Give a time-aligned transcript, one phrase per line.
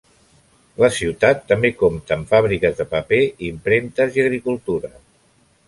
[0.83, 4.95] La ciutat també compta amb fàbriques de paper, impremtes i agricultura.